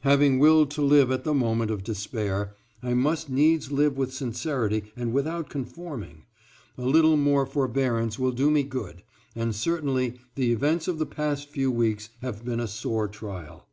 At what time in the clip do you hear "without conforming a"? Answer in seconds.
5.12-6.84